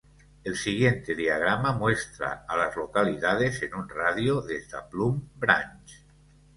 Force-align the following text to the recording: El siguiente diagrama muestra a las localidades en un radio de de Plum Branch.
El 0.43 0.55
siguiente 0.57 1.13
diagrama 1.13 1.73
muestra 1.73 2.43
a 2.49 2.57
las 2.57 2.75
localidades 2.75 3.61
en 3.61 3.75
un 3.75 3.87
radio 3.87 4.41
de 4.41 4.55
de 4.55 4.67
Plum 4.89 5.29
Branch. 5.35 6.01